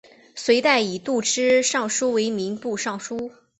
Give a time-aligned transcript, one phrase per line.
[0.33, 3.31] 隋代以度支尚书为民部尚书。